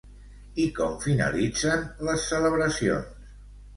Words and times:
I 0.61 0.63
com 0.79 0.95
finalitzen 1.03 1.85
les 2.09 2.25
celebracions? 2.33 3.29